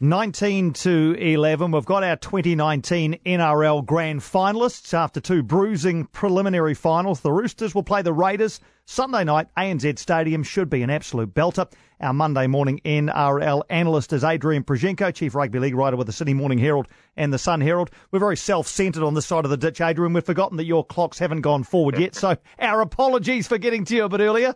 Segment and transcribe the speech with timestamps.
[0.00, 1.72] 19 to 11.
[1.72, 7.20] We've got our 2019 NRL grand finalists after two bruising preliminary finals.
[7.20, 9.48] The Roosters will play the Raiders Sunday night.
[9.56, 11.68] ANZ Stadium should be an absolute belter.
[12.00, 16.34] Our Monday morning NRL analyst is Adrian Proszenko, Chief Rugby League writer with the Sydney
[16.34, 16.86] Morning Herald
[17.16, 17.90] and the Sun Herald.
[18.12, 20.12] We're very self-centred on this side of the ditch, Adrian.
[20.12, 23.96] We've forgotten that your clocks haven't gone forward yet, so our apologies for getting to
[23.96, 24.54] you a bit earlier.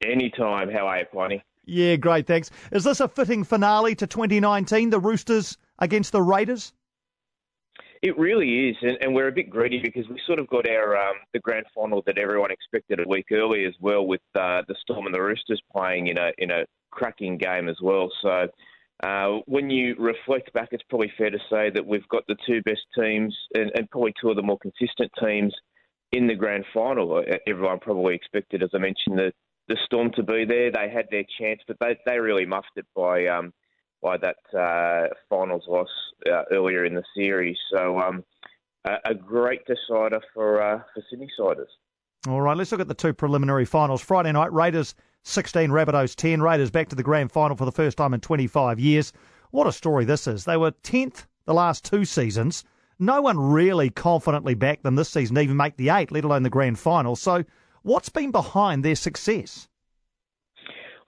[0.00, 0.70] Anytime.
[0.70, 1.42] How are you, Pliny?
[1.68, 2.50] Yeah, great, thanks.
[2.72, 6.72] Is this a fitting finale to 2019, the Roosters against the Raiders?
[8.00, 10.96] It really is, and, and we're a bit greedy because we sort of got our
[10.96, 14.76] um, the grand final that everyone expected a week early as well, with uh, the
[14.80, 18.10] Storm and the Roosters playing in a in a cracking game as well.
[18.22, 18.48] So
[19.02, 22.62] uh, when you reflect back, it's probably fair to say that we've got the two
[22.62, 25.54] best teams and, and probably two of the more consistent teams
[26.12, 27.22] in the grand final.
[27.46, 29.32] Everyone probably expected, as I mentioned, the
[29.68, 30.70] the Storm to be there.
[30.72, 33.52] They had their chance, but they they really muffed it by um,
[34.02, 35.88] by that uh, finals loss
[36.26, 37.56] uh, earlier in the series.
[37.72, 38.24] So um,
[38.84, 41.68] a, a, great decider for uh, for Sydney siders.
[42.26, 44.00] All right, let's look at the two preliminary finals.
[44.00, 46.42] Friday night, Raiders 16, Rabbitohs 10.
[46.42, 49.12] Raiders back to the grand final for the first time in 25 years.
[49.50, 50.44] What a story this is.
[50.44, 52.64] They were 10th the last two seasons.
[52.98, 56.42] No one really confidently backed them this season to even make the eight, let alone
[56.42, 57.14] the grand final.
[57.14, 57.44] So
[57.88, 59.66] What's been behind their success?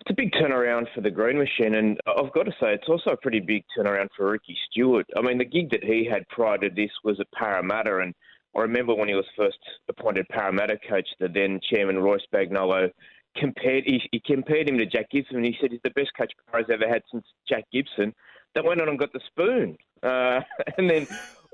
[0.01, 3.11] It's a big turnaround for the Green Machine, and I've got to say it's also
[3.11, 5.05] a pretty big turnaround for Ricky Stuart.
[5.15, 8.15] I mean, the gig that he had prior to this was at Parramatta, and
[8.57, 9.59] I remember when he was first
[9.91, 12.91] appointed Parramatta coach, the then chairman Roy Spagnolo
[13.37, 16.33] compared he, he compared him to Jack Gibson, and he said he's the best coach
[16.51, 18.15] Parra's ever had since Jack Gibson.
[18.55, 20.41] That went on and got the spoon, uh,
[20.79, 21.07] and then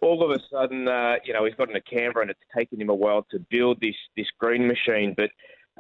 [0.07, 2.91] all of a sudden, uh, you know, he's gotten a Canberra and it's taken him
[2.91, 5.15] a while to build this this green machine.
[5.17, 5.31] But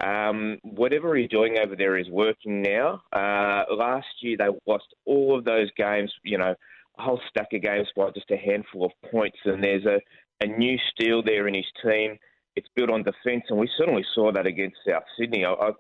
[0.05, 3.03] um, whatever he's doing over there is working now.
[3.13, 6.55] Uh, last year they lost all of those games, you know,
[6.99, 9.39] a whole stack of games by just a handful of points.
[9.45, 10.01] And there's a,
[10.43, 12.19] a new steel there in his team.
[12.57, 15.45] It's built on defence, and we certainly saw that against South Sydney.
[15.45, 15.71] I, I,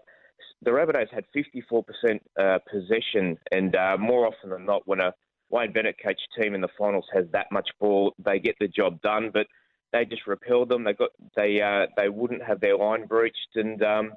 [0.60, 5.14] the Rabbitohs had 54% uh, possession, and uh, more often than not, when a
[5.56, 8.14] Wayne Bennett coached team in the finals has that much ball.
[8.18, 9.46] They get the job done, but
[9.92, 10.84] they just repelled them.
[10.84, 14.12] They got they uh, they wouldn't have their line breached, and um,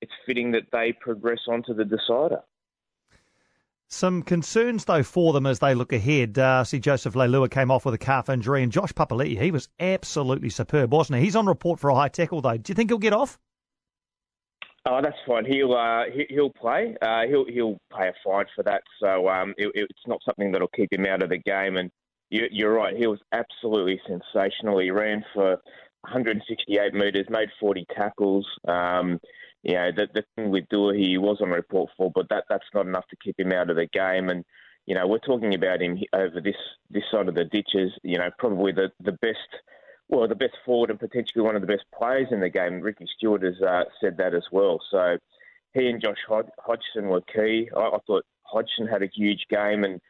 [0.00, 2.40] it's fitting that they progress onto the decider.
[3.86, 6.38] Some concerns, though, for them as they look ahead.
[6.38, 9.68] Uh, see, Joseph Leilua came off with a calf injury, and Josh Papali'i, he was
[9.80, 11.24] absolutely superb, wasn't he?
[11.24, 12.56] He's on report for a high tackle, though.
[12.56, 13.36] Do you think he'll get off?
[14.92, 15.44] Oh, that's fine.
[15.44, 16.96] He'll uh, he'll play.
[17.00, 18.82] Uh, he'll he'll pay a fine for that.
[19.00, 21.76] So um, it, it's not something that'll keep him out of the game.
[21.76, 21.92] And
[22.28, 22.96] you, are right.
[22.96, 24.80] He was absolutely sensational.
[24.80, 25.50] He ran for
[26.00, 28.44] 168 metres, made 40 tackles.
[28.66, 29.20] Um,
[29.62, 32.64] you know, the, the thing with Dua, he was on report for, but that that's
[32.74, 34.28] not enough to keep him out of the game.
[34.28, 34.44] And
[34.86, 36.56] you know, we're talking about him over this
[36.90, 37.92] this side of the ditches.
[38.02, 39.38] You know, probably the the best
[40.10, 42.80] well, the best forward and potentially one of the best players in the game.
[42.80, 44.80] Ricky Stuart has uh, said that as well.
[44.90, 45.16] So
[45.72, 47.70] he and Josh Hod- Hodgson were key.
[47.76, 50.00] I-, I, thought Hodgson had a huge game, and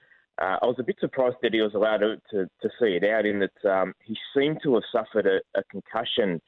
[0.40, 3.04] uh, I was a bit surprised that he was allowed to, to, to see it
[3.04, 6.40] out in that um, he seemed to have suffered a, a concussion.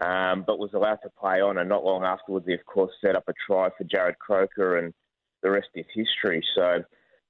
[0.00, 3.16] Um, but was allowed to play on, and not long afterwards, he of course set
[3.16, 4.94] up a try for Jarrod Croker, and
[5.42, 6.40] the rest is history.
[6.54, 6.84] So,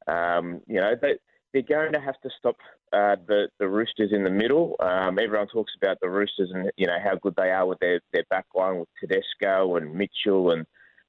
[0.06, 0.92] um, you know,
[1.52, 2.56] they're going to have to stop
[2.92, 4.76] uh, the the Roosters in the middle.
[4.80, 8.00] Um, everyone talks about the Roosters and you know how good they are with their
[8.12, 10.66] their back line with Tedesco and Mitchell and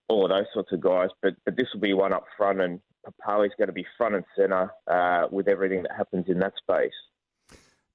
[0.08, 1.10] all of those sorts of guys.
[1.22, 4.26] But but this will be one up front, and Papali'i's going to be front and
[4.36, 6.94] centre uh, with everything that happens in that space.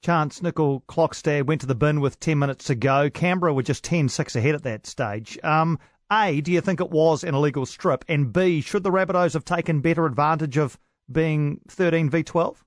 [0.02, 3.08] Chance Nickel Clockstad went to the bin with 10 minutes to go.
[3.08, 5.38] Canberra were just 10 6 ahead at that stage.
[5.42, 5.78] Um,
[6.12, 8.04] a, do you think it was an illegal strip?
[8.06, 10.78] And B, should the Rabbitohs have taken better advantage of
[11.10, 12.64] being 13 v 12?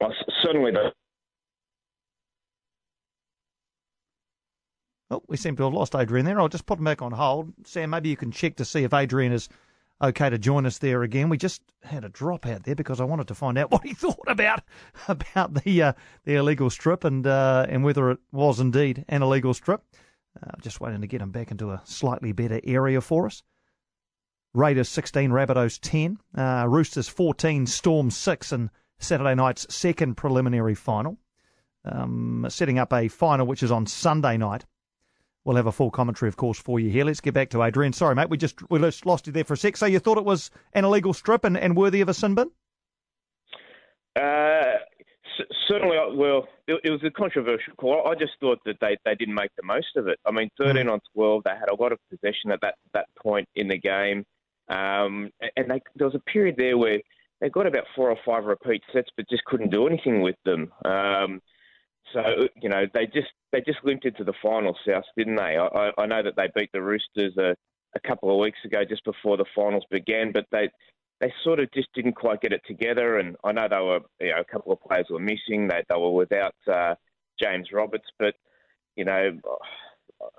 [0.00, 0.92] Well, certainly the.
[5.10, 6.38] Oh, we seem to have lost Adrian there.
[6.38, 7.52] I'll just put him back on hold.
[7.64, 9.48] Sam, maybe you can check to see if Adrian is
[10.02, 11.28] okay to join us there again.
[11.28, 13.94] We just had a drop out there because I wanted to find out what he
[13.94, 14.62] thought about
[15.08, 15.92] about the uh,
[16.24, 19.82] the illegal strip and uh, and whether it was indeed an illegal strip.
[20.40, 23.42] Uh, just waiting to get him back into a slightly better area for us.
[24.58, 31.16] Raiders 16, Rabbitohs 10, uh, Roosters 14, Storm 6 in Saturday night's second preliminary final.
[31.84, 34.66] Um, setting up a final which is on Sunday night.
[35.44, 37.04] We'll have a full commentary, of course, for you here.
[37.04, 37.92] Let's get back to Adrian.
[37.92, 39.76] Sorry, mate, we just we just lost you there for a sec.
[39.76, 42.50] So you thought it was an illegal strip and, and worthy of a sin bin?
[44.16, 44.74] Uh,
[45.68, 48.08] certainly, well, it, it, was a controversial call.
[48.08, 50.18] I just thought that they, they didn't make the most of it.
[50.26, 50.92] I mean, 13 mm.
[50.92, 54.26] on 12, they had a lot of possession at that, that point in the game.
[54.68, 57.00] Um, and they, there was a period there where
[57.40, 60.72] they got about four or five repeat sets, but just couldn't do anything with them.
[60.84, 61.40] Um,
[62.12, 65.56] so you know they just they just limped into the final, South, didn't they?
[65.56, 67.54] I, I know that they beat the Roosters a,
[67.94, 70.70] a couple of weeks ago, just before the finals began, but they
[71.20, 73.18] they sort of just didn't quite get it together.
[73.18, 75.68] And I know they were you know a couple of players were missing.
[75.68, 76.94] They they were without uh,
[77.40, 78.34] James Roberts, but
[78.96, 79.38] you know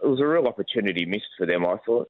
[0.03, 1.65] it was a real opportunity missed for them.
[1.65, 2.09] I thought.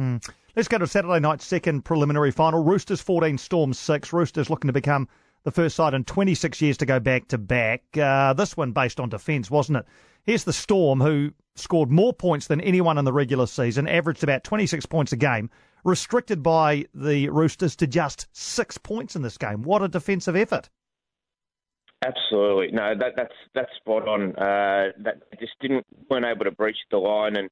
[0.00, 0.26] Mm.
[0.56, 2.64] Let's go to Saturday night's second preliminary final.
[2.64, 4.12] Roosters 14, Storm 6.
[4.12, 5.08] Roosters looking to become
[5.44, 7.82] the first side in 26 years to go back to back.
[7.96, 9.84] Uh, this one based on defence, wasn't it?
[10.24, 14.42] Here's the Storm, who scored more points than anyone in the regular season, averaged about
[14.42, 15.50] 26 points a game,
[15.84, 19.62] restricted by the Roosters to just six points in this game.
[19.62, 20.70] What a defensive effort!
[22.02, 24.34] Absolutely, no, that, that's that's spot on.
[24.36, 27.50] Uh, that just didn't weren't able to breach the line, and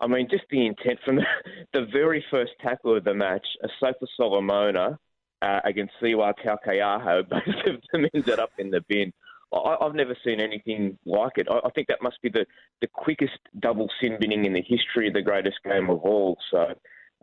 [0.00, 1.26] I mean, just the intent from the,
[1.72, 4.98] the very first tackle of the match, Asofa Solomona
[5.42, 9.12] uh, against Siwa Taukei'aho, both of them ended up in the bin.
[9.52, 11.48] I, have never seen anything like it.
[11.50, 12.44] I, I, think that must be the,
[12.82, 16.36] the quickest double sin binning in the history of the greatest game of all.
[16.50, 16.74] So,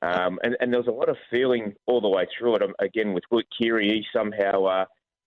[0.01, 2.63] um, and, and there was a lot of feeling all the way through it.
[2.63, 4.85] Um, again, with Luke Keary, he somehow uh,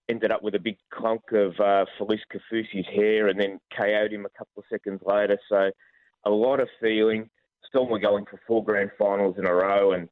[0.08, 4.26] ended up with a big clunk of uh, Felise Kaufusi's hair and then KO'd him
[4.26, 5.38] a couple of seconds later.
[5.48, 5.70] So,
[6.24, 7.30] a lot of feeling.
[7.68, 10.08] Storm were going for four grand finals in a row, and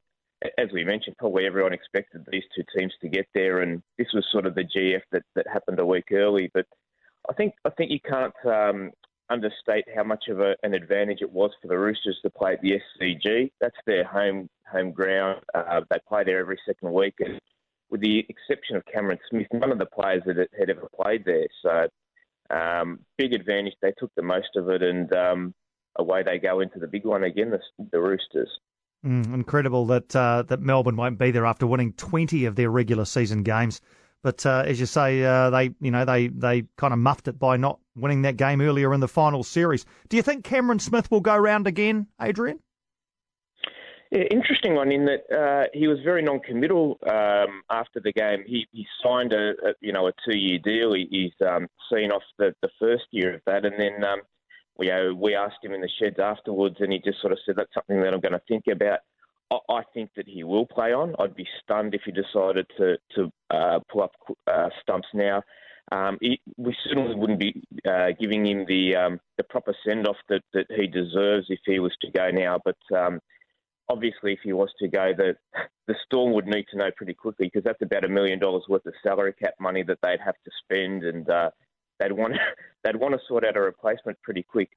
[0.59, 4.25] as we mentioned, probably everyone expected these two teams to get there, and this was
[4.31, 6.51] sort of the GF that, that happened a week early.
[6.53, 6.67] But
[7.29, 8.91] I think I think you can't um,
[9.31, 12.61] understate how much of a, an advantage it was for the Roosters to play at
[12.61, 13.51] the SCG.
[13.61, 15.41] That's their home home ground.
[15.55, 17.41] Uh, they play there every second week, and
[17.91, 21.47] with the exception of Cameron Smith, none of the players that had ever played there.
[21.63, 21.89] So
[22.55, 23.75] um, big advantage.
[23.81, 25.55] They took the most of it, and um,
[25.99, 27.61] away they go into the big one again, the,
[27.91, 28.49] the Roosters.
[29.05, 33.05] Mm, incredible that uh, that Melbourne won't be there after winning 20 of their regular
[33.05, 33.81] season games.
[34.23, 37.39] But uh, as you say, uh, they you know they they kind of muffed it
[37.39, 39.85] by not winning that game earlier in the final series.
[40.09, 42.59] Do you think Cameron Smith will go round again, Adrian?
[44.11, 48.45] Yeah, interesting one in that uh, he was very non-committal um, after the game.
[48.47, 50.95] He, he signed a, a, you know a two-year deal.
[50.95, 54.21] He, he's um, seen off the, the first year of that, and then um,
[54.79, 57.57] we uh, we asked him in the sheds afterwards, and he just sort of said
[57.57, 59.01] that's something that I'm going to think about.
[59.51, 61.15] I, I think that he will play on.
[61.19, 64.13] I'd be stunned if he decided to to uh, pull up
[64.47, 65.43] uh, stumps now.
[65.93, 70.17] Um, he, we certainly wouldn't be uh, giving him the um, the proper send off
[70.29, 72.61] that, that he deserves if he was to go now.
[72.65, 73.21] But um,
[73.89, 75.37] obviously, if he was to go, the
[75.87, 78.87] the Storm would need to know pretty quickly because that's about a million dollars worth
[78.87, 81.51] of salary cap money that they'd have to spend, and uh,
[81.99, 82.35] they'd want
[82.85, 84.71] they'd want to sort out a replacement pretty quick.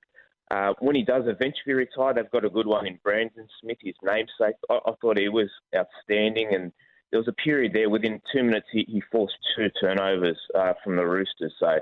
[0.51, 3.94] Uh, when he does eventually retire, they've got a good one in Brandon Smith, his
[4.01, 4.56] namesake.
[4.69, 6.71] I, I thought he was outstanding, and
[7.12, 10.95] there was a period there within two minutes he, he forced two turnovers uh, from
[10.95, 11.54] the Roosters.
[11.60, 11.80] So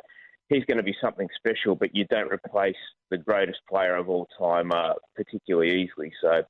[0.50, 2.75] he's going to be something special, but you don't replace
[3.10, 6.12] the greatest player of all time uh, particularly easily.
[6.22, 6.44] So.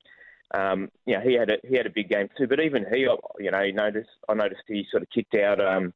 [0.54, 2.46] Um, yeah, he had a he had a big game too.
[2.46, 5.92] But even he, you know, he noticed I noticed he sort of kicked out um,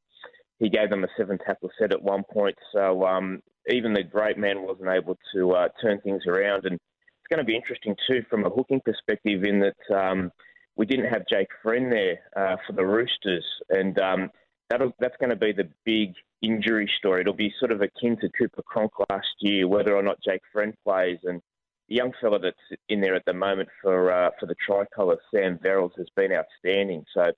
[0.63, 2.57] he gave them a seven tackle set at one point.
[2.73, 6.65] So um, even the great man wasn't able to uh, turn things around.
[6.65, 10.31] And it's going to be interesting too from a hooking perspective in that um,
[10.77, 14.31] we didn't have Jake Friend there uh, for the Roosters, and um,
[14.71, 17.21] that's going to be the big injury story.
[17.21, 20.73] It'll be sort of akin to Cooper Cronk last year, whether or not Jake Friend
[20.85, 21.19] plays.
[21.25, 21.43] And
[21.89, 25.59] the young fella that's in there at the moment for uh, for the tricolour, Sam
[25.59, 27.05] Verrills, has been outstanding.
[27.13, 27.33] So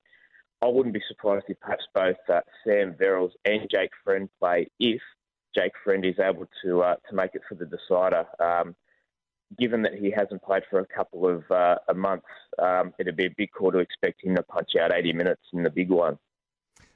[0.64, 5.02] I wouldn't be surprised if perhaps both uh, Sam Verrills and Jake Friend play if
[5.54, 8.24] Jake Friend is able to uh, to make it for the decider.
[8.40, 8.74] Um,
[9.58, 12.26] given that he hasn't played for a couple of uh, months,
[12.58, 15.62] um, it'd be a big call to expect him to punch out 80 minutes in
[15.62, 16.18] the big one.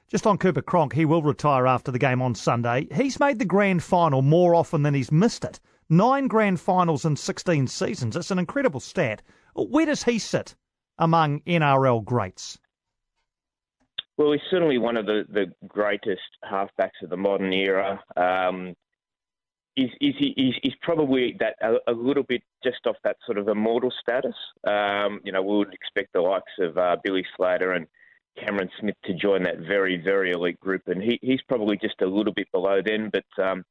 [0.07, 2.87] Just on Cooper Cronk, he will retire after the game on Sunday.
[2.91, 5.59] He's made the grand final more often than he's missed it.
[5.89, 8.15] Nine grand finals in 16 seasons.
[8.15, 9.21] It's an incredible stat.
[9.55, 10.55] Where does he sit
[10.97, 12.57] among NRL greats?
[14.19, 18.03] Well, he's certainly one of the, the greatest halfbacks of the modern era.
[18.17, 18.73] Um,
[19.77, 23.93] he's, he's, he's, probably that a, a, little bit just off that sort of immortal
[24.01, 24.35] status.
[24.67, 27.87] Um, you know, we would expect the likes of uh, Billy Slater and
[28.37, 32.05] Cameron Smith to join that very, very elite group, and he, he's probably just a
[32.05, 33.09] little bit below them.
[33.13, 33.63] But um,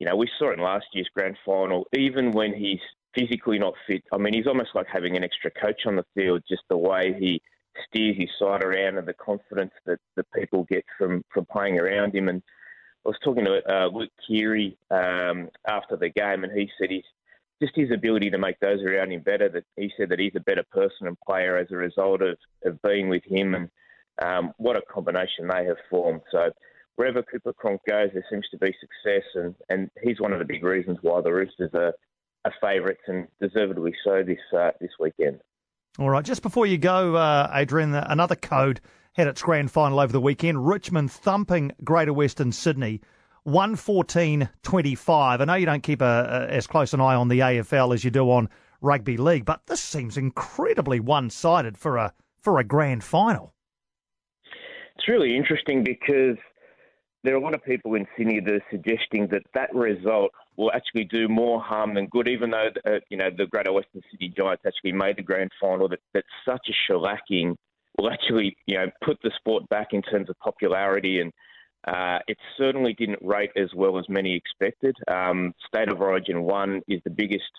[0.00, 1.86] you know, we saw in last year's grand final.
[1.96, 2.80] Even when he's
[3.16, 6.42] physically not fit, I mean, he's almost like having an extra coach on the field.
[6.48, 7.40] Just the way he
[7.88, 12.14] steers his side around and the confidence that the people get from, from playing around
[12.14, 12.28] him.
[12.28, 12.42] And
[13.04, 17.02] I was talking to uh, Luke Keary um, after the game, and he said he's
[17.62, 19.48] just his ability to make those around him better.
[19.48, 22.80] That he said that he's a better person and player as a result of, of
[22.82, 23.54] being with him.
[23.54, 23.70] And
[24.22, 26.22] Um, what a combination they have formed.
[26.30, 26.52] So
[26.94, 30.44] wherever Cooper Cronk goes, there seems to be success, and, and he's one of the
[30.44, 31.94] big reasons why the Roosters are,
[32.44, 35.40] are favourites and deservedly so this uh, this weekend.
[35.96, 38.80] All right, just before you go, uh, Adrian, another code
[39.12, 40.66] had its grand final over the weekend.
[40.66, 43.00] Richmond thumping Greater Western Sydney.
[43.46, 45.40] 114-25.
[45.40, 48.02] I know you don't keep a, a, as close an eye on the AFL as
[48.02, 48.48] you do on
[48.80, 53.54] rugby league, but this seems incredibly one-sided for a for a grand final.
[54.96, 56.36] It's really interesting because
[57.22, 60.72] there are a lot of people in Sydney that are suggesting that that result will
[60.72, 64.32] actually do more harm than good, even though uh, you know the Greater Western Sydney
[64.36, 65.88] Giants actually made the grand final.
[65.88, 67.56] That, that such a shellacking
[67.96, 71.32] will actually you know put the sport back in terms of popularity and
[71.86, 74.96] uh, it certainly didn't rate as well as many expected.
[75.08, 77.50] Um, State of Origin 1 is the biggest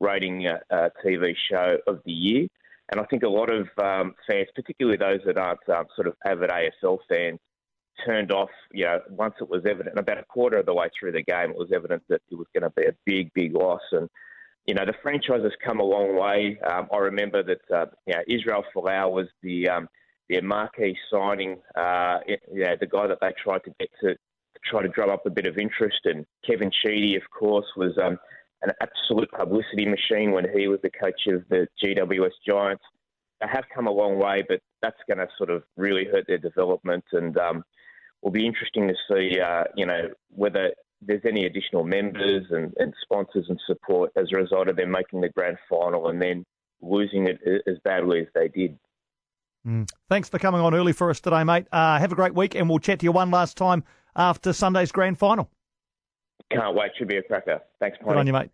[0.00, 2.46] rating uh, uh, TV show of the year.
[2.90, 6.14] And I think a lot of um, fans, particularly those that aren't um, sort of
[6.24, 7.38] avid AFL fans,
[8.04, 11.12] turned off, you know, once it was evident, about a quarter of the way through
[11.12, 13.82] the game, it was evident that it was going to be a big, big loss.
[13.92, 14.08] And,
[14.66, 16.58] you know, the franchise has come a long way.
[16.66, 19.88] Um, I remember that, uh, you know, Israel Folau was the um,
[20.28, 22.18] their marquee signing, uh,
[22.52, 25.30] yeah, the guy that they tried to get to, to try to drum up a
[25.30, 26.00] bit of interest.
[26.04, 28.18] And Kevin Sheedy, of course, was um,
[28.62, 32.82] an absolute publicity machine when he was the coach of the GWS Giants.
[33.40, 36.38] They have come a long way, but that's going to sort of really hurt their
[36.38, 37.04] development.
[37.12, 37.64] And um,
[38.24, 42.94] will be interesting to see, uh, you know, whether there's any additional members and, and
[43.02, 46.44] sponsors and support as a result of them making the grand final and then
[46.80, 48.78] losing it as badly as they did.
[49.66, 49.88] Mm.
[50.08, 51.66] Thanks for coming on early for us today, mate.
[51.70, 53.84] Uh, have a great week, and we'll chat to you one last time
[54.16, 55.50] after Sunday's grand final.
[56.50, 56.92] Can't wait.
[56.98, 57.60] Should be a cracker.
[57.78, 58.50] Thanks, Good on you, mate.